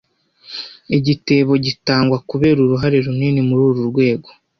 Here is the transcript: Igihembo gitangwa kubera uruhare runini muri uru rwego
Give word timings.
Igihembo 0.97 1.53
gitangwa 1.65 2.17
kubera 2.29 2.57
uruhare 2.65 2.97
runini 3.05 3.39
muri 3.49 3.63
uru 3.69 3.81
rwego 3.89 4.29